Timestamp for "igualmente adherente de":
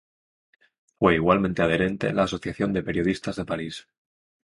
1.13-2.13